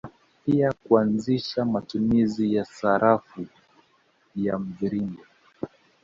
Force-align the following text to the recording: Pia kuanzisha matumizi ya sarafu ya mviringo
Pia 0.45 0.73
kuanzisha 0.87 1.65
matumizi 1.65 2.55
ya 2.55 2.65
sarafu 2.65 3.45
ya 4.35 4.59
mviringo 4.59 5.21